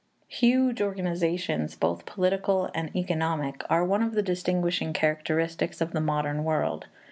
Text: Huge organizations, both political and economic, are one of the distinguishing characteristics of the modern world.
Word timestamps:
Huge 0.29 0.81
organizations, 0.81 1.75
both 1.75 2.07
political 2.07 2.71
and 2.73 2.89
economic, 2.95 3.63
are 3.69 3.85
one 3.85 4.01
of 4.01 4.15
the 4.15 4.23
distinguishing 4.23 4.93
characteristics 4.93 5.79
of 5.79 5.91
the 5.91 6.01
modern 6.01 6.43
world. 6.43 6.87